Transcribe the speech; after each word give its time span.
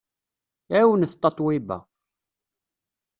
Ɛiwnet 0.75 1.13
Tatoeba! 1.21 1.77